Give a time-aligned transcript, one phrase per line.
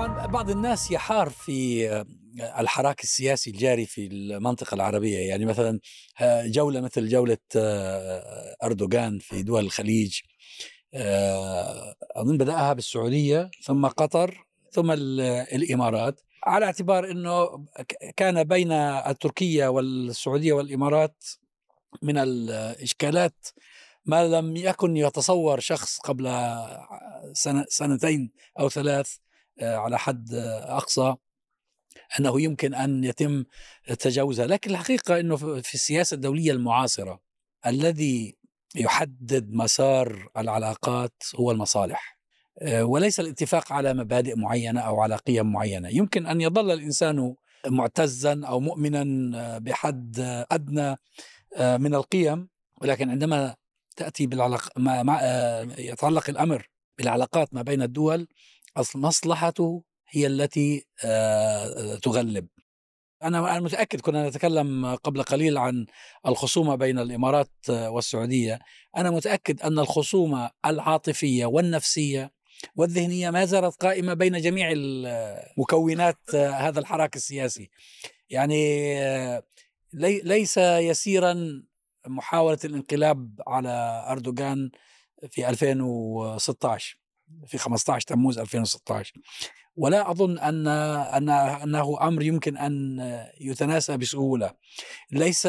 [0.00, 1.86] طبعا بعض الناس يحار في
[2.58, 5.18] الحراك السياسي الجاري في المنطقة العربية.
[5.18, 5.80] يعني مثلا
[6.44, 7.38] جولة مثل جولة
[8.62, 10.20] أردوغان في دول الخليج
[12.16, 16.20] أظن بدأها بالسعودية ثم قطر ثم الإمارات.
[16.44, 17.66] على اعتبار أنه
[18.16, 18.68] كان بين
[19.20, 21.24] تركيا والسعودية والإمارات
[22.02, 23.46] من الإشكالات
[24.06, 26.24] ما لم يكن يتصور شخص قبل
[27.32, 29.16] سنة سنتين أو ثلاث
[29.62, 31.14] على حد أقصى
[32.20, 33.44] أنه يمكن أن يتم
[33.98, 34.46] تجاوزها.
[34.46, 37.20] لكن الحقيقة أنه في السياسة الدولية المعاصرة
[37.66, 38.36] الذي
[38.74, 42.18] يحدد مسار العلاقات هو المصالح.
[42.80, 45.88] وليس الاتفاق على مبادئ معينة أو على قيم معينة.
[45.88, 47.34] يمكن أن يظل الإنسان
[47.66, 50.96] معتزا أو مؤمنا بحد أدنى
[51.58, 52.48] من القيم.
[52.82, 53.56] ولكن عندما
[53.96, 58.28] تأتي بالعلاق ما يتعلق الأمر بالعلاقات ما بين الدول
[58.94, 60.86] مصلحته هي التي
[62.02, 62.48] تغلب.
[63.22, 65.86] أنا متأكد كنا نتكلم قبل قليل عن
[66.26, 68.58] الخصومة بين الإمارات والسعودية.
[68.96, 72.32] أنا متأكد أن الخصومة العاطفية والنفسية
[72.76, 74.72] والذهنية ما زالت قائمة بين جميع
[75.58, 77.70] مكونات هذا الحراك السياسي.
[78.30, 79.02] يعني
[80.24, 81.62] ليس يسيرا
[82.06, 84.70] محاولة الانقلاب على أردوغان
[85.30, 86.99] في 2016
[87.46, 89.12] في 15 تموز 2016
[89.76, 92.98] ولا أظن أن أن أنه أمر يمكن أن
[93.40, 94.54] يتناسى بسهولة.
[95.10, 95.46] ليس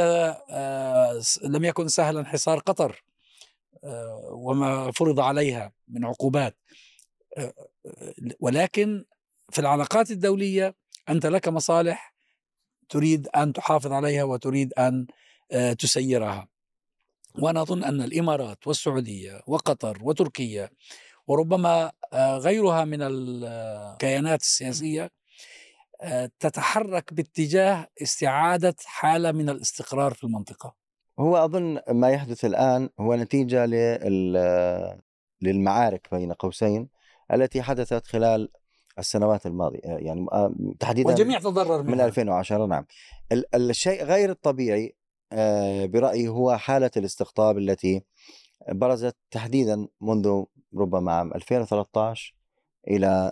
[1.44, 3.04] لم يكن سهلا حصار قطر
[4.32, 6.58] وما فرض عليها من عقوبات.
[8.40, 9.06] ولكن
[9.50, 10.76] في العلاقات الدولية
[11.10, 12.14] أنت لك مصالح
[12.90, 15.08] تريد أن تحافظ عليها وتريد أن
[15.80, 16.48] تسيرها.
[17.40, 20.70] وأنا أظن أن الإمارات والسعودية وقطر وتركيا
[21.32, 25.12] وربما غيرها من الكيانات السياسية
[26.40, 30.76] تتحرك باتجاه استعادة حالة من الاستقرار في المنطقة.
[31.20, 33.66] هو أظن ما يحدث الآن هو نتيجة
[35.42, 36.90] للمعارك بين قوسين
[37.34, 38.50] التي حدثت خلال
[39.00, 40.28] السنوات الماضية يعني
[40.80, 41.96] تحديدا والجميع تضرر منها.
[41.96, 42.86] من 2010 نعم
[43.56, 44.96] الشيء غير الطبيعي
[45.86, 48.04] برأيي هو حالة الاستقطاب التي
[48.70, 50.44] برزت تحديدا منذ
[50.78, 52.36] ربما عام 2013
[52.88, 53.32] إلى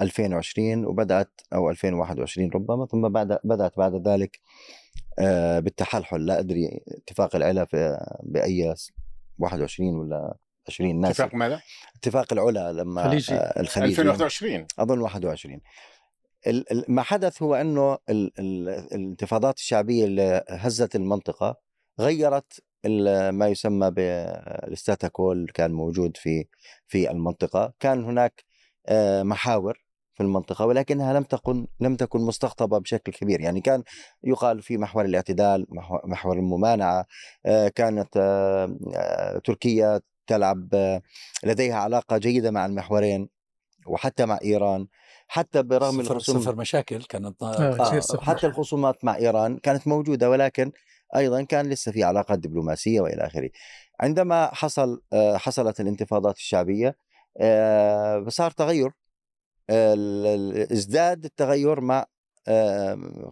[0.00, 4.40] 2020 وبدأت أو 2021 ربما ثم بعد بدأت بعد ذلك
[5.58, 6.26] بالتحلحل.
[6.26, 8.74] لا أدري اتفاق العلا في بأي
[9.38, 10.36] 21 ولا
[10.68, 11.60] 20 ناس اتفاق ماذا؟
[11.96, 13.34] اتفاق العلا لما خليجي.
[13.34, 15.60] الخليجي 2021 أظن 21
[16.88, 21.56] ما حدث هو أنه الانتفاضات الشعبية اللي هزت المنطقة
[22.00, 22.60] غيرت
[23.30, 26.44] ما يسمى بالستاتاكو اللي كان موجود في
[26.86, 27.72] في المنطقة.
[27.80, 28.44] كان هناك
[29.22, 29.84] محاور
[30.14, 33.40] في المنطقة ولكنها لم تكن لم تكن مستقطبة بشكل كبير.
[33.40, 33.82] يعني كان
[34.24, 35.66] يقال في محور الاعتدال
[36.04, 37.06] محور الممانعة
[37.74, 38.18] كانت
[39.44, 40.68] تركيا تلعب
[41.44, 43.28] لديها علاقة جيدة مع المحورين
[43.86, 44.86] وحتى مع إيران.
[45.30, 50.72] حتى برغم صفر, صفر مشاكل كانت آه حتى الخصومات مع إيران كانت موجودة ولكن
[51.16, 53.50] أيضا كان لسه في علاقات دبلوماسية وإلى آخره.
[54.00, 55.02] عندما حصل
[55.34, 56.96] حصلت الانتفاضات الشعبية
[58.28, 58.90] صار تغير
[60.72, 62.06] ازداد التغير مع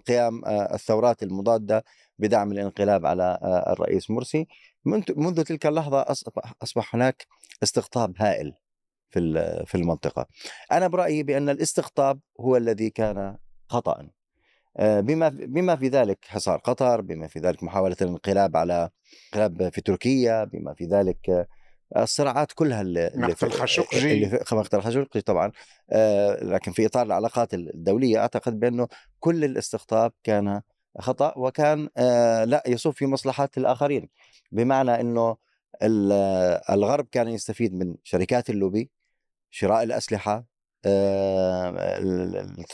[0.06, 1.84] قيام الثورات المضادة
[2.18, 3.38] بدعم الانقلاب على
[3.68, 4.46] الرئيس مرسي
[5.16, 6.04] منذ تلك اللحظة
[6.62, 7.26] أصبح هناك
[7.62, 8.54] استقطاب هائل
[9.10, 9.20] في
[9.66, 10.26] في المنطقة.
[10.72, 13.38] أنا برأيي بأن الاستقطاب هو الذي كان آه،
[14.78, 18.90] بما بما في ذلك حصار قطر بما في ذلك محاولة الانقلاب على
[19.34, 21.30] انقلاب في تركيا بما في ذلك
[21.96, 24.12] آه، الصراعات كلها اللي مقتل خاشقجي.
[24.12, 25.52] اللي في مقتل خاشقجي طبعا
[25.90, 28.88] آه، لكن في إطار العلاقات الدولية أعتقد بأنه
[29.20, 30.60] كل الاستقطاب كان
[30.98, 31.88] خطأ وكان
[32.44, 34.08] لا يصب في مصلحه الآخرين.
[34.52, 35.36] بمعنى إنه
[36.70, 38.90] الغرب كان يستفيد من شركات اللوبي
[39.50, 40.44] شراء الأسلحة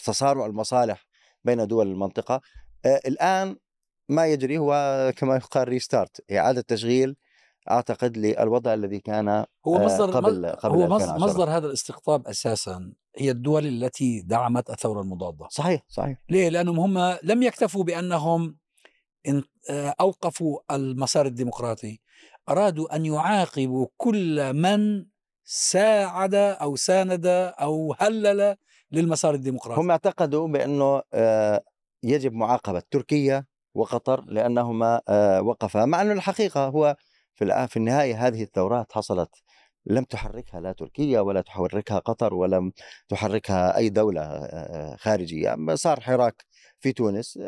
[0.04, 1.06] تصارع المصالح
[1.44, 2.40] بين دول المنطقة.
[2.86, 3.56] الآن
[4.08, 7.16] ما يجري هو كما يقال restart إعادة تشغيل
[7.70, 9.28] أعتقد للوضع الذي كان
[9.66, 11.18] هو مصدر قبل قبل هو 2010.
[11.18, 15.48] مصدر هذا الاستقطاب أساسا هي الدول التي دعمت الثورة المضادة.
[15.50, 16.18] صحيح صحيح.
[16.30, 18.56] ليه؟ لأنهم هم لم يكتفوا بأنهم
[20.00, 22.00] أوقفوا المسار الديمقراطي.
[22.48, 25.06] أرادوا أن يعاقبوا كل من
[25.44, 27.26] ساعد أو ساند
[27.60, 28.56] أو هلل
[28.92, 29.80] للمسار الديمقراطي.
[29.80, 31.64] هم اعتقدوا بأنه آه،
[32.02, 33.44] يجب معاقبة تركيا
[33.74, 36.96] وقطر لأنهما آه، وقفا مع أنه الحقيقة هو
[37.34, 39.30] في في النهاية هذه الثورات حصلت
[39.86, 42.72] لم تحركها لا تركيا ولا تحركها قطر ولا
[43.08, 45.56] تحركها أي دولة آه، خارجية.
[45.74, 46.44] صار حراك
[46.78, 47.38] في تونس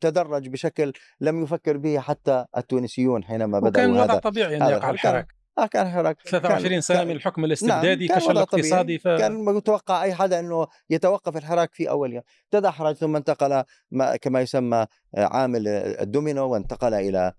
[0.00, 5.43] تدرج بشكل لم يفكر به حتى التونسيون حينما بدأوا وكان وضع طبيعي أن يقع الحراك.
[5.58, 9.08] آه كان حراك 23 سنة من الحكم الاستبدادي نعم فشل اقتصادي ف...
[9.08, 12.22] كان متوقع أي حدا أنه يتوقف الحراك في أول يوم.
[12.50, 14.86] تدحرج ثم انتقل ما كما يسمى
[15.16, 17.32] عامل الدومينو وانتقل إلى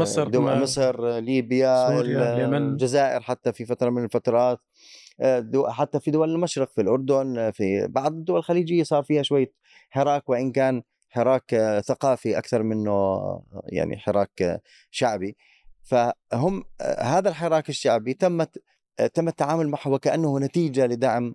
[0.00, 2.68] مصر مصر ليبيا سوريا اليمن.
[2.68, 4.60] الجزائر حتى في فترة من الفترات
[5.20, 9.52] آه، حتى في دول المشرق في الأردن في بعض الدول الخليجية صار فيها شوية
[9.90, 13.20] حراك وإن كان حراك ثقافي أكثر منه
[13.64, 15.36] يعني حراك شعبي.
[15.86, 16.64] فهم
[16.98, 18.62] هذا الحراك الشعبي تمت
[19.14, 21.34] تم التعامل معه وكأنه نتيجة لدعم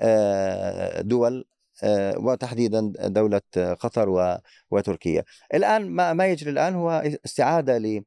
[0.00, 1.44] آه، دول
[1.82, 4.38] آه، وتحديدا دولة قطر
[4.70, 5.24] وتركيا.
[5.54, 6.90] الآن ما, ما يجري الآن هو
[7.24, 8.04] استعادة ل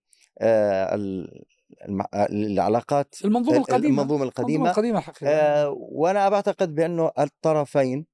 [2.13, 4.01] العلاقات المنظومة القديمة.
[4.01, 5.31] المنظومة القديمة, القديمة حقيقة.
[5.31, 8.05] آه وأنا بعتقد بأنه الطرفين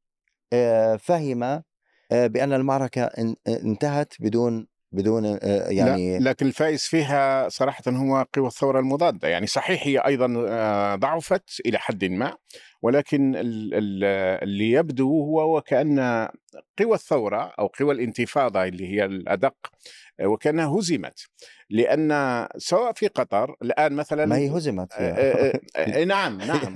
[0.53, 1.63] آه فهما
[2.11, 3.09] آه بأن المعركة
[3.47, 9.27] انتهت بدون بدون آه، يعني لا لكن الفائز فيها صراحة هو قوى الثورة المضادة.
[9.27, 12.37] يعني صحيح هي أيضا آه، ضعفت إلى حد ما
[12.81, 16.27] ولكن اللي يبدو هو وكأن
[16.79, 19.55] قوى الثورة أو قوى الانتفاضة اللي هي الأدق
[20.23, 21.27] وكأنها هزمت.
[21.69, 25.01] لأن سواء في قطر الآن مثلا ما هي هزمت
[26.05, 26.73] نعم نعم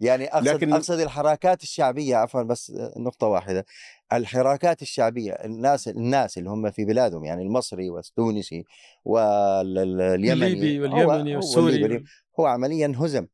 [0.00, 3.64] يعني أقصد لكن أقصد الحركات الشعبية عفوا بس نقطة واحدة.
[4.12, 8.64] الحراكات الشعبية الناس الناس اللي هم في بلادهم يعني المصري والتونسي
[9.04, 12.04] واليمني الليبي واليمني والسوري
[12.40, 13.26] هو عمليا هزم.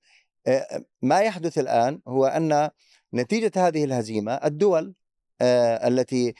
[1.03, 2.71] ما يحدث الآن هو أن
[3.15, 4.94] نتيجة هذه الهزيمة الدول
[5.43, 6.35] التي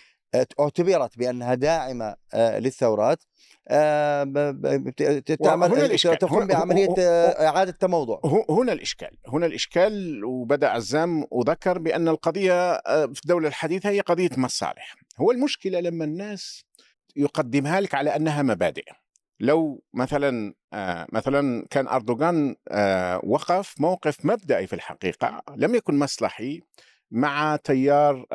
[0.61, 3.23] اعتبرت بأنها داعمة للثورات.
[5.45, 6.95] تعمل تقوم بعملية
[7.49, 8.19] إعادة تموضع
[8.51, 9.11] هنا الإشكال.
[9.29, 14.97] هنا الإشكال وبدأ عزام وذكر بأن القضية في الدولة الحديثة هي قضية مصالح.
[15.21, 16.65] هو المشكلة لما الناس
[17.17, 18.85] يقدمها لك على أنها مبادئ.
[19.41, 20.55] لو مثلا
[21.13, 22.57] مثلا كان أردوغان
[23.25, 26.61] وقف موقف مبدئي في الحقيقة لم يكن مصلحي
[27.13, 28.27] مع تيار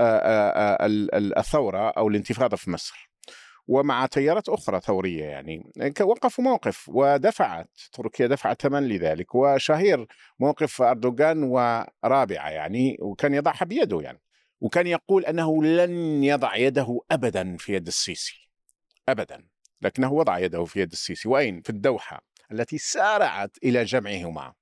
[1.37, 3.09] الثورة أو الانتفاضة في مصر
[3.67, 5.71] ومع تيارات أخرى ثورية يعني
[6.01, 10.07] وقفوا موقف ودفعت تركيا دفعت ثمن لذلك وشهير
[10.39, 14.21] موقف أردوغان ورابعة يعني وكان يضعها بيده يعني
[14.59, 18.49] وكان يقول أنه لن يضع يده ابدا في يد السيسي
[19.09, 19.47] ابدا
[19.81, 22.21] لكنه وضع يده في يد السيسي وأين؟ في الدوحة
[22.51, 24.53] التي سارعت إلى جمعهما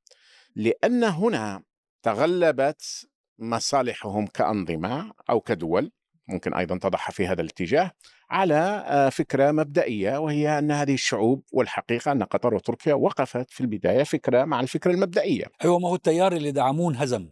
[0.56, 1.64] لأن هنا
[2.04, 3.08] تغلبت
[3.40, 5.92] مصالحهم كأنظمة أو كدول
[6.28, 7.92] ممكن أيضا تضعها في هذا الاتجاه
[8.30, 14.04] على آه، فكرة مبدئية وهي أن هذه الشعوب والحقيقة أن قطر وتركيا وقفت في البداية
[14.04, 15.46] فكرة مع الفكرة المبدئية.
[15.64, 17.30] أيوه ما هو التيار اللي دعمون هزم.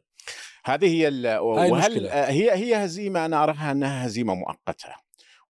[0.65, 5.02] هذه هي وهل هي هي هزيمة أنا أراها أنها هزيمة مؤقتة.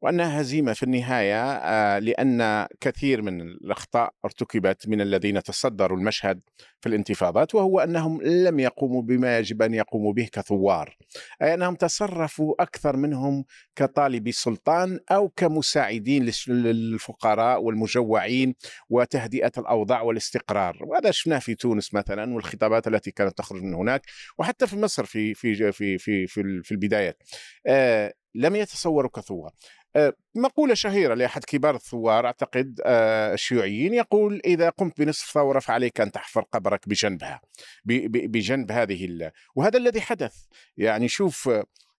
[0.03, 6.41] وأنها هزيمة في النهاية آه، لأن كثير من الأخطاء ارتكبت من الذين تصدروا المشهد
[6.81, 10.97] في الانتفاضات وهو أنهم لم يقوموا بما يجب أن يقوموا به كثوار
[11.41, 13.45] أي أنهم تصرفوا أكثر منهم
[13.75, 18.55] كطالبي سلطان أو كمساعدين للفقراء والمجوعين
[18.89, 24.01] وتهدئة الأوضاع والاستقرار وهذا شفناه في تونس مثلا والخطابات التي كانت تخرج من هناك
[24.37, 26.27] وحتى في مصر في في في في
[26.63, 27.23] في, البدايات
[27.67, 29.51] آه، لم يتصوروا كثوار.
[29.95, 36.01] آه، مقولة شهيرة لأحد كبار الثوار أعتقد آه، الشيوعيين يقول إذا قمت بنصف ثورة فعليك
[36.01, 37.41] أن تحفر قبرك بجنبها
[37.85, 40.35] بجنب هذه وهذا الذي حدث.
[40.77, 41.49] يعني شوف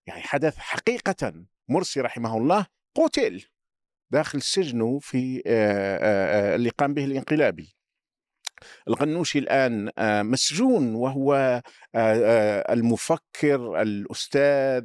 [0.07, 1.45] يعني حدث حقيقة.
[1.69, 3.45] مرسي رحمه الله قتل
[4.11, 7.75] داخل سجنه في آه، اللي قام به الانقلابي.
[8.89, 9.91] الغنوشي الآن
[10.31, 11.63] مسجون وهو
[12.71, 14.85] المفكر الأستاذ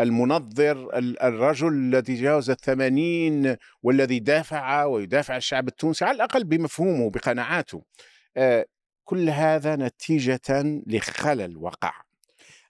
[0.00, 7.84] المنظر الرجل الذي تجاوز الثمانين والذي دافع ويدافع الشعب التونسي على الأقل بمفهومه بقناعاته.
[8.36, 8.66] آه،
[9.04, 10.40] كل هذا نتيجة
[10.86, 11.92] لخلل وقع.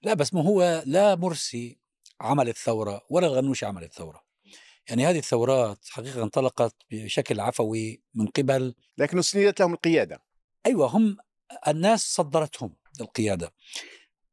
[0.02, 1.78] لا بس ما هو لا مرسي
[2.20, 4.20] عمل الثورة ولا الغنوشي عمل الثورة.
[4.88, 8.75] يعني هذه الثورات حقيقة انطلقت بشكل عفوي من قبل.
[8.99, 10.22] لكن اسندت لهم القيادة.
[10.66, 11.16] أيوة هم
[11.68, 13.52] الناس صدرتهم القيادة.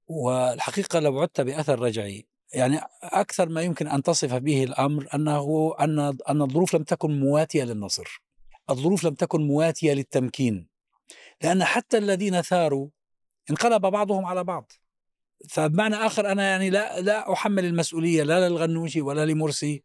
[0.08, 6.00] والحقيقة لو عدت بأثر رجعي يعني أكثر ما يمكن أن تصف به الأمر أنه أن
[6.30, 8.22] أن الظروف لم تكن مواتية للنصر.
[8.70, 10.68] الظروف لم تكن مواتية للتمكين.
[11.44, 12.89] لأن حتى الذين ثاروا
[13.50, 14.72] انقلب بعضهم على بعض.
[15.50, 19.84] فبمعنى آخر أنا يعني لا لا أحمل المسؤولية لا للغنوشي ولا لمرسي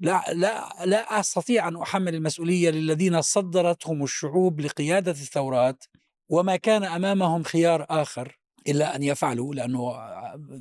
[0.00, 5.84] لا لا لا أستطيع أن أحمل المسؤولية للذين صدرتهم الشعوب لقيادة الثورات
[6.28, 9.92] وما كان أمامهم خيار آخر إلا أن يفعلوا لأنه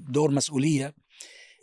[0.10, 0.94] دور مسؤولية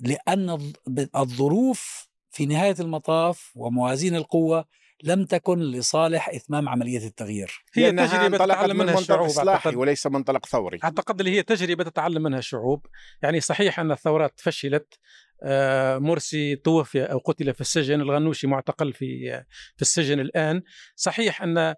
[0.02, 0.72] لأن
[1.16, 4.64] الظروف في نهاية المطاف وموازين القوة
[5.04, 7.64] لم تكن لصالح إتمام عملية التغيير.
[7.74, 10.78] هي تجربة تتعلم منها الشعوب إصلاحي وليس منطلق ثوري.
[10.84, 12.86] أعتقد اللي هي تجربة تتعلم منها الشعوب.
[13.22, 14.98] يعني صحيح أن الثورات فشلت.
[15.44, 18.00] آه، مرسي توفي أو قتل في السجن.
[18.00, 19.42] الغنوشي معتقل في
[19.76, 20.62] في السجن الآن.
[20.96, 21.74] صحيح أن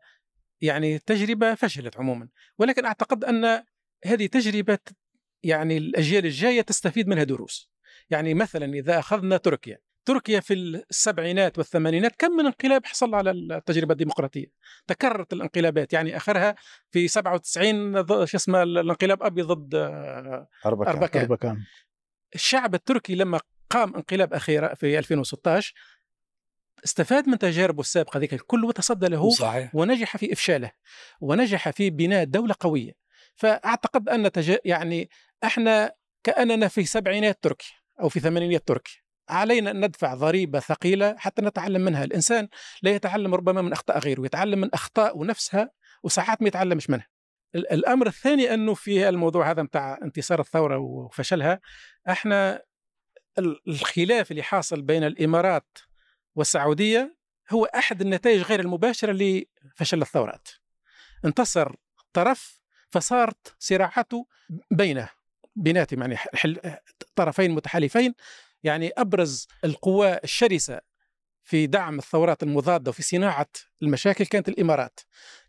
[0.61, 2.29] يعني تجربة فشلت عموما.
[2.59, 3.45] ولكن أعتقد أن
[4.05, 4.79] هذه تجربة
[5.43, 7.74] يعني الأجيال الجاية تستفيد منها دروس.
[8.11, 13.93] يعني مثلا إذا أخذنا تركيا تركيا في السبعينات والثمانينات كم من انقلاب حصل على التجربة
[13.93, 14.47] الديمقراطية
[14.87, 16.55] تكررت الانقلابات يعني اخرها
[16.91, 21.23] في 97 شو اسمه الانقلاب أبيض ضد أربكان, أربكان.
[21.23, 21.65] أربكان.
[22.35, 25.75] الشعب التركي لما قام انقلاب اخير في 2016
[26.85, 29.75] استفاد من تجاربه السابقة ذيك الكل وتصدى له صحيح.
[29.75, 30.71] ونجح في إفشاله
[31.21, 32.93] ونجح في بناء دولة قوية
[33.35, 34.57] فأعتقد أن تج...
[34.65, 35.11] يعني
[35.45, 35.93] إحنا
[36.25, 41.81] كأننا في سبعينات تركيا أو في ثمانينات تركيا علينا أن ندفع ضريبة ثقيلة حتى نتعلم
[41.81, 42.05] منها.
[42.05, 42.49] الإنسان
[42.83, 45.71] لا يتعلم ربما من أخطاء غيره يتعلم من أخطاء نفسها
[46.03, 47.07] وساعات ما يتعلمش منها.
[47.55, 51.61] الأمر الثاني أنه في الموضوع هذا متاع انتصار الثورة وفشلها
[52.09, 52.63] إحنا
[53.69, 55.79] الخلاف اللي حاصل بين الإمارات
[56.35, 57.17] والسعودية
[57.51, 60.49] هو أحد النتائج غير المباشرة لفشل الثورات.
[61.25, 61.75] انتصر
[62.13, 62.61] طرف
[62.91, 64.27] فصارت صراعاته
[64.71, 65.09] بينه.
[65.57, 66.17] بيناتهم يعني
[67.15, 68.15] طرفين متحالفين
[68.63, 70.81] يعني أبرز القوى الشرسة
[71.45, 73.47] في دعم الثورات المضادة وفي صناعة
[73.83, 75.01] المشاكل كانت الإمارات.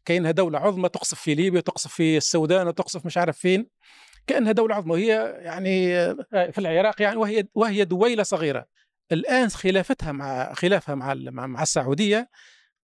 [0.05, 3.67] كأنها دولة عظمى تقصف في ليبيا وتقصف في السودان وتقصف مش عارف فين.
[4.27, 6.15] كأنها دولة عظمى وهي يعني آه،
[6.51, 8.67] في العراق يعني وهي وهي دويلة صغيرة.
[9.11, 11.13] الآن خلافتها مع خلافها مع
[11.47, 12.29] مع السعودية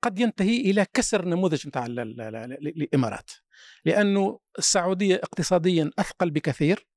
[0.02, 3.32] قد ينتهي إلى كسر نموذج نتاع الإمارات.
[3.86, 6.88] لأنه السعودية اقتصاديا أثقل بكثير.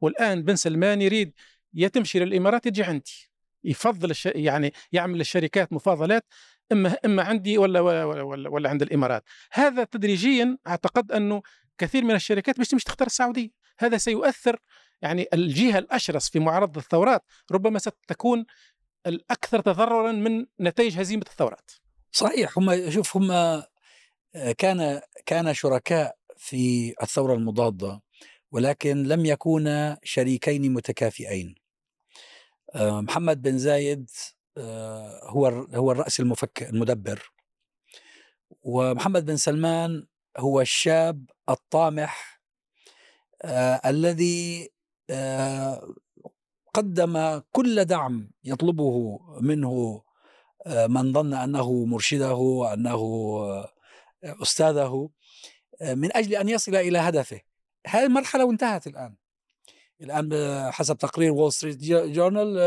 [0.00, 1.32] والآن بن سلمان يريد
[1.74, 3.30] يا تمشي للإمارات يجي عندي.
[3.64, 4.26] يفضل الش...
[4.26, 6.24] يعني يعمل الشركات مفاضلات
[6.72, 9.24] إما إما عندي ولا ولا, ولا, ولا عند الإمارات.
[9.52, 11.42] هذا تدريجيا أعتقد أنه
[11.78, 13.50] كثير من الشركات مش تمشي تختار السعودية.
[13.78, 14.58] هذا سيؤثر
[15.02, 17.22] يعني الجهة الأشرس في معارضه الثورات
[17.52, 18.44] ربما ستكون
[19.06, 21.70] الأكثر تضررا من نتائج هزيمة الثورات.
[22.12, 22.58] صحيح.
[22.58, 28.02] هم شوف هم آه، كان كان شركاء في الثورة المضادة
[28.54, 31.54] ولكن لم يكونا شريكين متكافئين.
[32.74, 34.10] آه، محمد بن زايد
[34.58, 37.32] آه، هو هو الرأس المفكر المدبر.
[38.62, 40.06] ومحمد بن سلمان
[40.36, 42.40] هو الشاب الطامح
[43.42, 44.70] آه، الذي
[46.74, 50.02] قدم كل دعم يطلبه منه
[50.66, 53.00] من ظن أنه مرشده انه
[54.24, 55.10] أستاذه
[55.82, 57.53] من أجل أن يصل إلى هدفه.
[57.86, 59.14] هذه المرحلة وانتهت الآن.
[60.00, 62.58] الآن حسب تقرير وول ستريت جورنال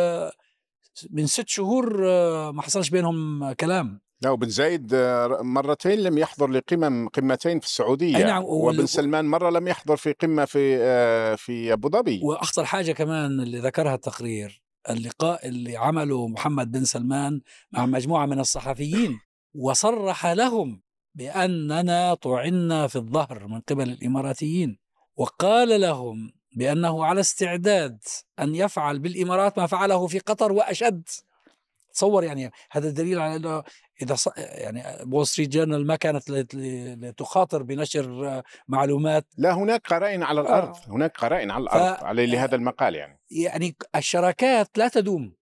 [1.10, 4.02] من ست شهور آه، ما حصلش بينهم كلام.
[4.22, 8.18] لا وبن زايد آه، مرتين لم يحضر لقمم قمتين في السعودية.
[8.18, 12.20] أي نعم وبن سلمان مرة لم يحضر في قمة في آه، في أبو ظبي.
[12.24, 18.40] وأخطر حاجة كمان اللي ذكرها التقرير اللقاء اللي عمله محمد بن سلمان مع مجموعة من
[18.40, 19.20] الصحفيين
[19.56, 20.82] وصرح لهم
[21.16, 24.87] بأننا طعنا في الظهر من قبل الإماراتيين.
[25.18, 28.00] وقال لهم بأنه على استعداد
[28.40, 31.10] أن يفعل بالإمارات ما فعله في قطر وأشد.
[31.94, 33.64] تصور يعني هذا دليل على أنه
[34.02, 34.28] إذا ص...
[34.38, 39.26] يعني وول ستريت جورنال ما كانت لتخاطر بنشر معلومات.
[39.38, 40.82] لا هناك قرائن على الأرض آه.
[40.88, 42.04] هناك قرائن على الأرض ف...
[42.04, 43.20] على لهذا المقال يعني.
[43.32, 45.34] يعني الشراكات لا تدوم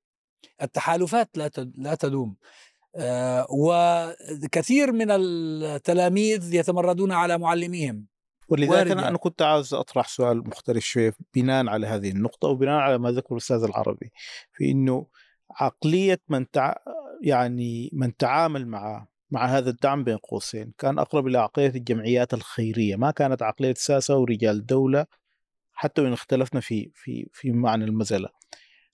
[0.62, 2.36] التحالفات لا لا تدوم.
[2.96, 8.08] آه وكثير من التلاميذ يتمردون على معلميهم.
[8.48, 12.98] ولذلك أنا, أنا كنت عاوز أطرح سؤال مختلف شوية بناء على هذه النقطة وبناء على
[12.98, 14.12] ما ذكر الأستاذ العربي
[14.54, 15.08] في أنه
[15.52, 16.76] عقلية من تع...
[17.22, 20.74] يعني من تعامل مع مع هذا الدعم بين قوسين.
[20.78, 25.06] كان أقرب إلى عقلية الجمعيات الخيرية ما كانت عقلية ساسة ورجال دولة
[25.74, 28.30] حتى وإن اختلفنا في في في معنى المزلة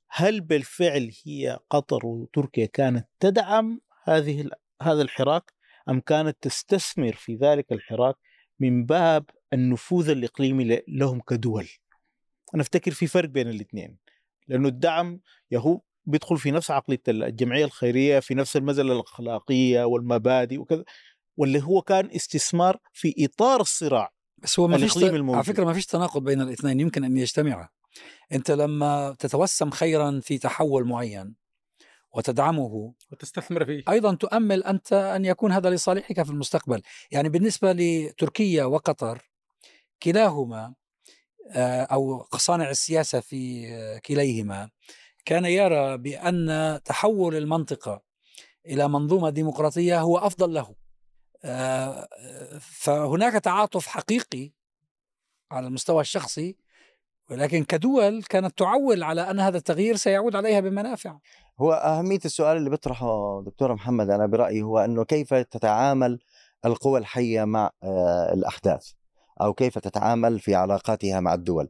[0.10, 4.50] هل بالفعل هي قطر وتركيا كانت تدعم هذه
[4.82, 5.54] هذا الحراك
[5.90, 8.16] أم كانت تستثمر في ذلك الحراك
[8.62, 11.68] من باب النفوذ الإقليمي لهم كدول.
[12.56, 13.98] أنا أفتكر في فرق بين الاثنين.
[14.48, 15.20] لأنه الدعم
[15.52, 20.84] يهو بيدخل في نفس عقلية الجمعية الخيرية في نفس المزلة الأخلاقية والمبادئ وكذا
[21.38, 25.86] واللي هو كان استثمار في إطار الصراع بس هو ما فيش على فكرة ما فيش
[25.86, 27.70] تناقض بين الاثنين يمكن أن يجتمعا.
[28.32, 31.36] أنت لما تتوسم خيرا في تحول معين
[32.14, 32.94] وتدعمه.
[33.12, 33.84] وتستثمر فيه.
[33.90, 36.82] أيضا تؤمل أنت أن يكون هذا لصالحك في المستقبل.
[37.12, 39.32] يعني بالنسبة لتركيا وقطر
[40.04, 40.74] كلاهما
[41.52, 44.70] آه، أو صانع السياسة في آه، كليهما
[45.26, 48.02] كان يرى بأن تحول المنطقة
[48.66, 50.76] إلى منظومة ديمقراطية هو أفضل له.
[51.44, 52.08] آه،
[52.60, 54.52] فهناك تعاطف حقيقي
[55.52, 56.58] على المستوى الشخصي
[57.32, 61.18] ولكن كدول كانت تعول على أن هذا التغيير سيعود عليها بمنافع.
[61.60, 66.20] هو أهمية السؤال اللي بيطرحه دكتور محمد أنا برأيي هو إنه كيف تتعامل
[66.66, 68.92] القوى الحية مع آه، الأحداث؟
[69.42, 71.70] أو كيف تتعامل في علاقاتها مع الدول؟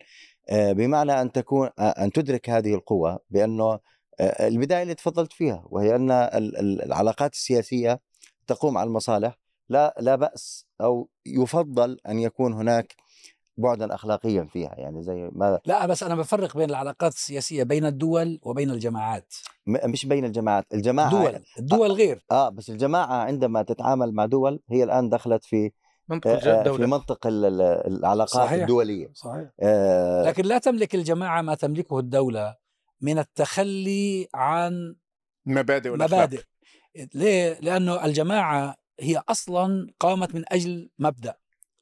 [0.50, 3.80] آه، بمعنى أن تكون آه، أن تدرك هذه القوى بأنه
[4.22, 6.12] البداية اللي تفضلت فيها وهي أن
[6.86, 8.00] العلاقات السياسية
[8.48, 9.38] تقوم على المصالح
[9.70, 12.96] لا لا بأس أو يفضل أن يكون هناك
[13.62, 18.39] بعدا اخلاقيا فيها يعني زي ما لا بس أنا بفرق بين العلاقات السياسية بين الدول
[18.44, 19.34] وبين الجماعات.
[19.68, 22.25] مش بين الجماعات الجماعة دول الدول غير.
[22.32, 25.72] آه بس الجماعة عندما تتعامل مع دول هي الآن دخلت في
[26.10, 26.77] منطق الدولة.
[26.77, 28.62] في منطق العلاقات صحيح.
[28.62, 29.12] الدولية.
[29.13, 29.50] صحيح.
[29.62, 32.56] آه لكن لا تملك الجماعة ما تملكه الدولة
[33.01, 34.96] من التخلي عن
[35.46, 36.41] مبادئ مبادئ.
[37.15, 41.36] ليه؟ لأنه الجماعة هي أصلا قامت من أجل مبدأ.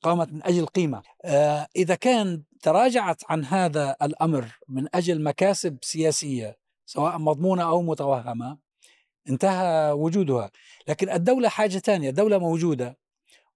[0.04, 1.02] قامت من أجل قيمة.
[1.26, 8.58] آه، إذا كان تراجعت عن هذا الأمر من أجل مكاسب سياسية سواء مضمونة أو متوهمة
[9.30, 10.52] انتهى وجودها.
[10.88, 12.98] لكن الدولة حاجة ثانية الدولة موجودة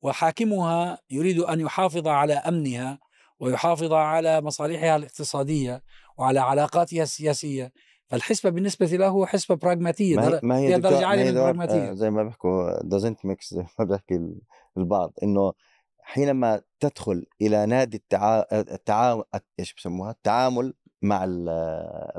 [0.02, 3.00] وحاكمها يريد أن يحافظ على أمنها
[3.40, 5.84] ويحافظ على مصالحها الاقتصادية
[6.18, 7.72] وعلى علاقاتها السياسية.
[8.08, 11.90] فالحسبة بالنسبة له حسبة براغماتية ما هي, ما هي درجة عالية من البراغماتية.
[11.90, 14.20] آه، زي ما بيحكوا doesn't mix زي ما بيحكي
[14.78, 15.54] البعض إنه
[16.04, 18.46] حينما تدخل إلى نادي التعا...
[18.52, 19.24] التعا...
[19.60, 21.26] إيش بسموها؟ التعامل مع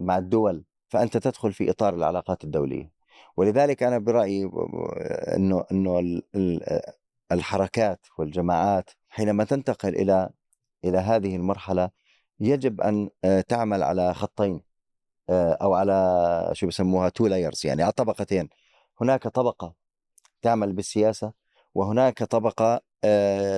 [0.01, 2.91] مع الدول فأنت تدخل في إطار العلاقات الدولية.
[3.37, 4.51] ولذلك أنا برأيي
[5.37, 6.23] إنه إنه
[7.33, 10.31] الحركات والجماعات حينما تنتقل إلى
[10.85, 11.91] إلى هذه المرحلة
[12.41, 13.11] يجب أن
[13.49, 14.61] تعمل على خطين
[15.31, 18.49] أو على شو بسموها؟ two layers يعني على طبقتين.
[19.01, 19.75] هناك طبقة
[20.43, 21.33] تعمل بالسياسة
[21.75, 22.81] وهناك طبقة آه،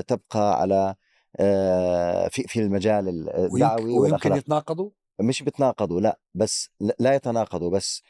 [0.00, 0.94] تبقى على
[1.40, 8.02] آه، في في المجال الدعوي ويمكن يتناقضوا؟ مش بيتناقضوا لا بس لا يتناقضوا بس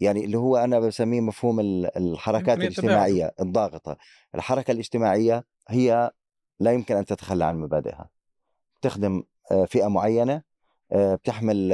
[0.00, 1.60] يعني اللي هو أنا بسميه مفهوم
[1.96, 3.96] الحركات الاجتماعية الضاغطة.
[4.34, 6.10] الحركة الاجتماعية هي
[6.60, 8.08] لا يمكن أن تتخلى عن مبادئها.
[8.82, 9.22] تخدم
[9.52, 10.42] آه، فئة معينة
[10.94, 11.72] بتحمل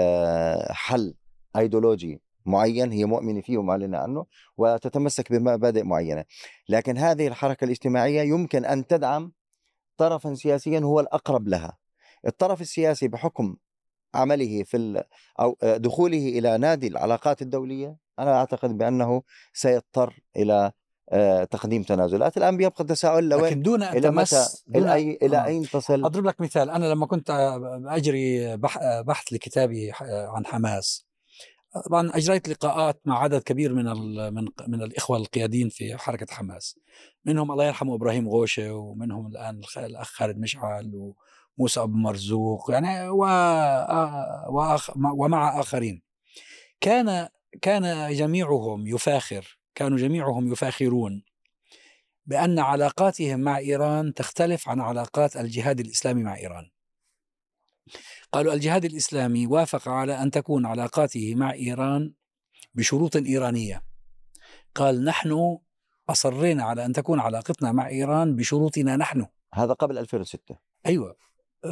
[0.70, 1.14] حل
[1.56, 4.26] ايديولوجي معين هي مؤمنة فيه ومعلنة عنه
[4.56, 6.24] وتتمسك بمبادئ معينة.
[6.68, 9.32] لكن هذه الحركة الاجتماعية يمكن أن تدعم
[9.96, 11.78] طرفا سياسيا هو الأقرب لها.
[12.26, 13.56] الطرف السياسي بحكم
[14.14, 15.04] عمله في
[15.40, 20.72] أو دخوله إلى نادي العلاقات الدولية أنا أعتقد بأنه سيضطر إلى
[21.12, 22.36] آه، تقديم تنازلات.
[22.36, 25.44] الان بيبقى التساؤل لوين لكن دون إلى متى إلى أي إلى آه.
[25.44, 26.70] أين تصل؟ أضرب لك مثال.
[26.70, 27.30] أنا لما كنت
[27.86, 28.56] أجري
[29.06, 31.11] بحث لكتابي عن حماس
[31.72, 33.84] طبعا أجريت لقاءات مع عدد كبير من
[34.34, 36.78] من من الإخوة القياديين في حركة حماس.
[37.24, 41.14] منهم الله يرحمه إبراهيم غوشة ومنهم الآن الأخ خالد مشعل
[41.58, 43.24] وموسى أبو مرزوق يعني و
[45.16, 46.02] ومع آخرين.
[46.80, 47.28] كان
[47.62, 51.22] كان جميعهم يفاخر كانوا جميعهم يفاخرون
[52.26, 56.70] بأن علاقاتهم مع إيران تختلف عن علاقات الجهاد الإسلامي مع إيران.
[58.32, 62.12] قالوا الجهاد الإسلامي وافق على أن تكون علاقاته مع إيران
[62.74, 63.82] بشروط إيرانية.
[64.74, 65.58] قال نحن
[66.08, 69.26] أصرينا على أن تكون علاقتنا مع إيران بشروطنا نحن.
[69.54, 71.16] هذا قبل 2006 أيوة.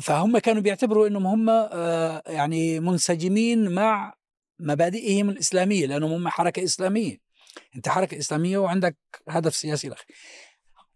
[0.02, 4.14] فهم كانوا بيعتبروا أنهم هم آه، يعني منسجمين مع
[4.58, 7.20] مبادئهم الإسلامية لأنهم هم حركة إسلامية.
[7.76, 8.96] أنت حركة إسلامية وعندك
[9.28, 10.06] هدف سياسي لك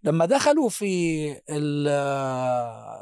[0.05, 1.35] لما دخلوا في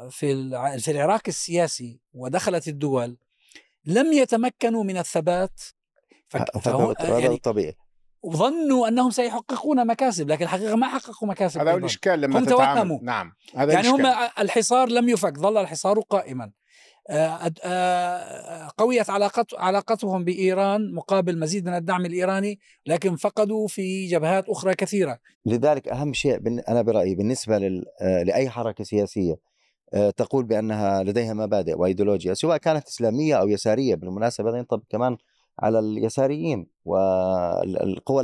[0.09, 3.17] في في العراق السياسي ودخلت الدول
[3.85, 5.61] لم يتمكنوا من الثبات.
[6.61, 7.75] فهو يعني طبيعي.
[8.23, 12.99] وظنوا أنهم سيحققون مكاسب لكن الحقيقة ما حققوا مكاسب هذا هو الاشكال لما هم توهموا
[13.01, 14.05] نعم هذا يعني الإشكال.
[14.05, 16.43] هم الحصار لم يفك ظل الحصار قائما.
[16.43, 16.53] آه، آه،
[18.77, 25.19] قويت علاقت علاقتهم بإيران مقابل مزيد من الدعم الإيراني لكن فقدوا في جبهات أخرى كثيرة.
[25.45, 26.37] لذلك أهم شيء
[26.69, 27.55] أنا برأيي بالنسبة
[28.01, 29.53] آه، لأي حركة سياسية
[30.17, 35.17] تقول بأنها لديها مبادئ وأيديولوجيا سواء كانت إسلامية أو يسارية بالمناسبة هذا ينطبق كمان
[35.59, 38.21] على اليساريين والقوى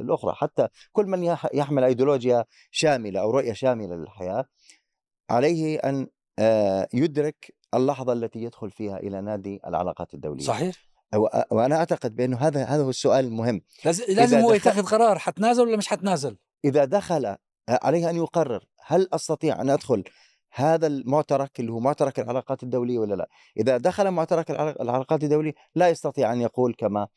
[0.00, 0.32] الأخرى.
[0.34, 4.44] حتى كل من يحمل أيديولوجيا شاملة أو رؤية شاملة للحياة
[5.30, 6.06] عليه أن
[6.94, 10.44] يدرك اللحظة التي يدخل فيها إلى نادي العلاقات الدولية.
[10.44, 10.74] صحيح.
[11.50, 13.60] وأنا أعتقد بأنه هذا هذا هو السؤال المهم.
[14.08, 17.36] لازم هو يتخذ قرار حتنازل ولا مش حتنازل؟ إذا دخل
[17.68, 20.04] عليه أن يقرر هل أستطيع أن أدخل
[20.52, 23.28] هذا المعترك اللي هو معترك العلاقات الدولية ولا لا.
[23.56, 27.08] إذا دخل معترك العلاق- العلاقات الدولية لا يستطيع أن يقول كما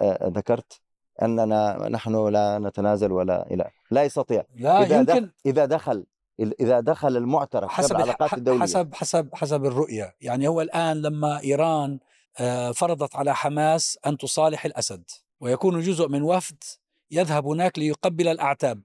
[0.00, 0.80] آه، ذكرت
[1.22, 4.44] أننا نحن لا نتنازل ولا إلى لا يستطيع.
[4.54, 6.06] لا إذا يمكن دخل إذا دخل
[6.40, 8.62] إذا دخل المعترك حسب العلاقات الدولية.
[8.62, 10.16] حسب حسب حسب الرؤية.
[10.20, 11.98] يعني هو الآن لما إيران
[12.38, 15.04] آه، فرضت على حماس أن تصالح الأسد
[15.40, 16.64] ويكون جزء من وفد
[17.10, 18.82] يذهب هناك ليقبل الأعتاب.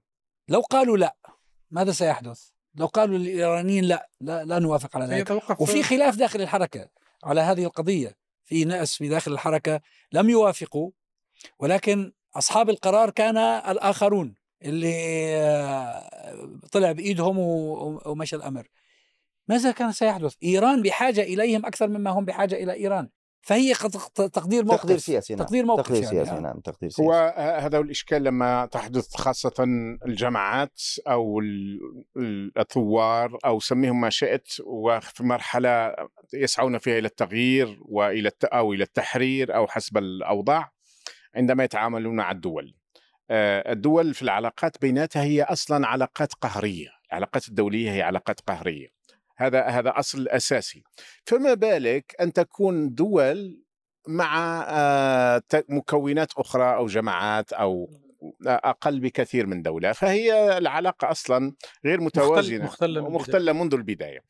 [0.48, 1.16] لو قالوا لا
[1.70, 5.60] ماذا سيحدث؟ لو قالوا للإيرانيين لا لا, لا نوافق على ذلك.
[5.60, 6.88] وفي خلاف داخل الحركة
[7.24, 8.16] على هذه القضية.
[8.44, 9.80] في ناس في داخل الحركة
[10.12, 10.90] لم يوافقوا
[11.58, 14.34] ولكن أصحاب القرار كان الآخرون.
[14.64, 14.94] اللي
[15.36, 18.66] آه، طلع بإيدهم ومشى الأمر
[19.48, 23.08] ماذا كان سيحدث؟ إيران بحاجة إليهم أكثر مما هم بحاجة إلى إيران
[23.44, 23.90] فهي قد-
[24.30, 26.40] تقدير موقف تقدير سياسي نعم تقدير موقف تقدير يعني سياسي آه.
[26.40, 29.52] نعم تقدير سياسي هو ه- هذا هو الإشكال لما تحدث خاصة
[30.06, 31.80] الجماعات أو ال-
[32.16, 35.94] ال- الثوار أو سميهم ما شئت وفي مرحلة
[36.34, 40.70] يسعون فيها إلى التغيير وإلى الت- أو إلى التحرير أو حسب الأوضاع
[41.34, 42.74] عندما يتعاملون مع الدول.
[43.32, 48.88] آه، الدول في العلاقات بيناتها هي أصلا علاقات قهرية، العلاقات الدولية هي علاقات قهرية.
[49.36, 50.82] هذا هذا أصل أساسي.
[51.26, 53.62] فما بالك أن تكون دول
[54.08, 57.90] مع آه، مكونات أخرى أو جماعات أو
[58.46, 64.20] أقل بكثير من دولة فهي العلاقة أصلا غير متوازنة مختلة من مختله منذ البداية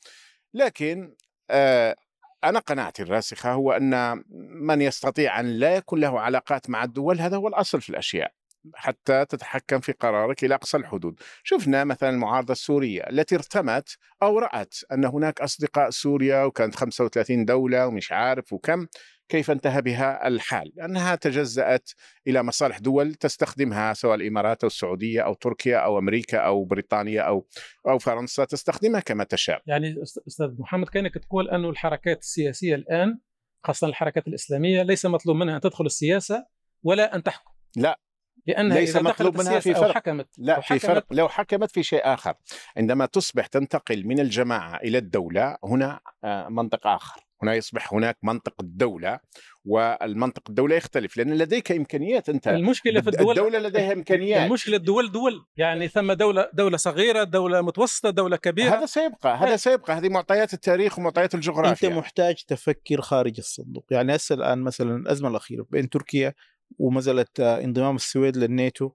[0.55, 1.15] لكن
[1.51, 1.97] آه،
[2.45, 7.37] أنا قناعتي الراسخة هو أن من يستطيع أن لا يكون له علاقات مع الدول هذا
[7.37, 8.33] هو الأصل في الأشياء
[8.75, 11.21] حتى تتحكم في قرارك إلى أقصى الحدود.
[11.45, 17.87] شفنا مثلا المعارضة السورية التي ارتمت أو رأت أن هناك أصدقاء سوريا وكانت 35 دولة
[17.87, 18.87] ومش عارف وكم
[19.29, 21.91] كيف انتهى بها الحال؟ لأنها تجزأت
[22.27, 27.47] إلى مصالح دول تستخدمها سواء الإمارات أو السعودية أو تركيا أو أمريكا أو بريطانيا أو
[27.89, 29.63] أو فرنسا تستخدمها كما تشاء.
[29.67, 33.19] يعني أست- أستاذ محمد كانك تقول انه الحركات السياسية الآن
[33.65, 36.47] خاصة الحركات الإسلامية ليس مطلوب منها أن تدخل السياسة
[36.83, 37.99] ولا أن تحكم لا.
[38.47, 39.95] لأنها ليس إذا مطلوب منها في فرق.
[39.95, 42.35] حكمت لا في حكمت فرق لو حكمت في شيء آخر.
[42.77, 47.21] عندما تصبح تنتقل من الجماعة إلى الدولة هنا آه، منطق آخر.
[47.43, 49.21] هنا يصبح هناك منطق الدولة
[49.65, 52.49] والمنطق الدولة يختلف لأن لديك إمكانيات أنت.
[52.49, 54.47] المشكلة في الدول الدولة لديها إمكانيات.
[54.47, 58.77] المشكلة الدول دول يعني ثم دوله دولة صغيرة دولة متوسطة دولة كبيرة.
[58.79, 59.95] هذا سيبقى هذا سيبقى.
[59.99, 63.85] هذه معطيات التاريخ ومعطيات أنت الجغرافيا محتاج تفكر خارج الصندوق.
[63.91, 66.35] يعني هسه الآن مثلا الأزمة الأخيرة بين تركيا
[66.79, 68.91] ومساله آه، انضمام السويد للناتو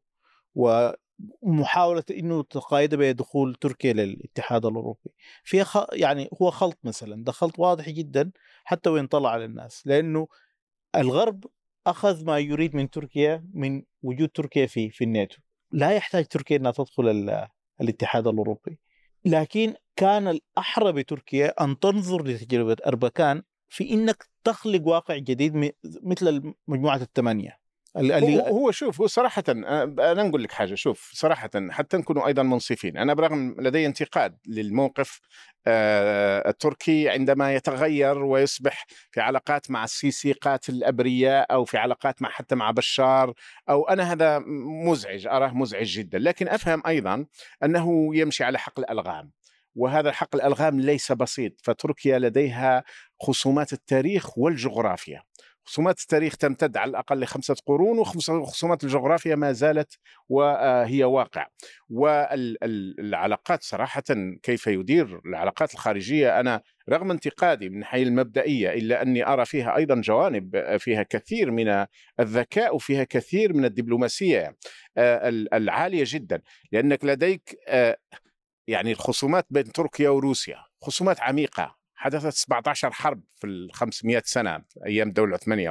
[0.55, 5.09] ومحاولة إنه تقايد بدخول تركيا للاتحاد الأوروبي.
[5.43, 5.85] فيها خ...
[5.93, 8.31] يعني هو خلط مثلا ده خلط واضح جدا
[8.63, 10.27] حتى وين طلع على الناس لأنه
[10.95, 11.45] الغرب
[11.87, 15.37] أخذ ما يريد من تركيا من وجود تركيا في في الناتو.
[15.71, 17.47] لا يحتاج تركيا إنها تدخل ال...
[17.81, 18.79] الاتحاد الأوروبي.
[19.25, 26.95] لكن كان الأحرى بتركيا أن تنظر لتجربة أربكان في إنك تخلق واقع جديد مثل مجموعة
[27.01, 27.59] الثمانية.
[27.97, 32.97] اللي هو شوف هو صراحة أنا نقول لك حاجة شوف صراحة حتى نكون أيضا منصفين.
[32.97, 35.19] أنا برغم لدي انتقاد للموقف
[35.67, 42.55] التركي عندما يتغير ويصبح في علاقات مع السيسي قاتل الأبرياء أو في علاقات مع حتى
[42.55, 43.33] مع بشار
[43.69, 44.39] أو أنا هذا
[44.87, 46.19] مزعج أراه مزعج جدا.
[46.19, 47.25] لكن أفهم أيضا
[47.63, 49.31] أنه يمشي على حقل الألغام
[49.75, 52.83] وهذا حقل الألغام ليس بسيط فتركيا لديها
[53.21, 55.23] خصومات التاريخ والجغرافيا.
[55.67, 59.97] خصومات التاريخ تمتد على الأقل لخمسة قرون وخصومات الجغرافيا ما زالت
[60.29, 61.47] وهي واقع
[61.89, 64.03] والعلاقات صراحة
[64.43, 70.01] كيف يدير العلاقات الخارجية أنا رغم انتقادي من الناحية المبدئية إلا أني أرى فيها أيضا
[70.01, 71.85] جوانب فيها كثير من
[72.19, 74.57] الذكاء وفيها كثير من الدبلوماسية
[74.97, 76.41] آه، العالية جدا.
[76.71, 77.97] لأنك لديك آه،
[78.67, 85.07] يعني الخصومات بين تركيا وروسيا خصومات عميقة حدثت 17 حرب في ال 500 سنة أيام
[85.07, 85.69] الدولة العثمانية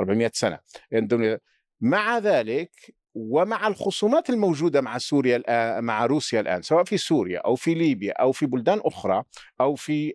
[0.00, 0.58] 400 سنة.
[0.92, 1.38] أيام الدولة
[1.80, 2.70] مع ذلك
[3.14, 8.12] ومع الخصومات الموجودة مع سوريا الآن مع روسيا الآن سواء في سوريا أو في ليبيا
[8.12, 9.22] أو في بلدان أخرى
[9.60, 10.14] أو في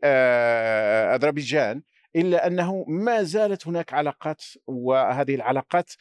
[1.16, 1.82] أذربيجان
[2.16, 5.92] إلا أنه ما زالت هناك علاقات وهذه العلاقات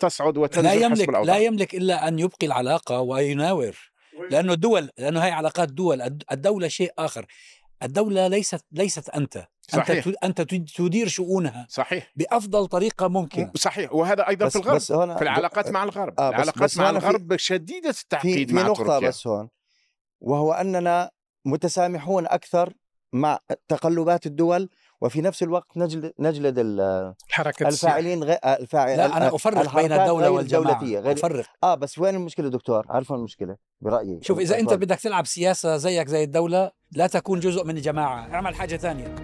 [0.00, 3.76] تصعد وتنزل لا يملك لا يملك إلا أن يبقي العلاقة ويناور.
[4.30, 7.26] لأنه الدول لأنه هي علاقات دول الد- الدولة شيء آخر.
[7.82, 9.46] الدولة ليست ليست أنت.
[9.68, 9.90] صحيح.
[10.06, 12.12] انت ت- أنت تد- تدير شؤونها صحيح.
[12.16, 13.50] بأفضل طريقة ممكنة.
[13.56, 13.92] صحيح.
[13.94, 14.76] وهذا أيضا بس في الغرب.
[14.76, 16.20] بس هنا في العلاقات مع الغرب.
[16.20, 19.08] آه، بس- العلاقات بس مع الغرب شديدة التعقيد في مع نقطة تركيا.
[19.08, 19.48] بس هون
[20.20, 21.10] وهو أننا
[21.44, 22.72] متسامحون أكثر
[23.12, 24.68] مع تقلبات الدول
[25.00, 27.98] وفي نفس الوقت نجلد نجلد ال- الحركة السياحية.
[27.98, 32.48] الفاعلين غير الفاعل لا أنا أفرق بين الدولة والجماعة غير أفرق آه بس وين المشكلة
[32.48, 34.86] دكتور؟ عارف وين المشكلة؟ برأيي شوف إذا أنت أتفضل.
[34.86, 39.14] بدك تلعب سياسة زيك زي الدولة لا تكون جزء من جماعة اعمل حاجة ثانية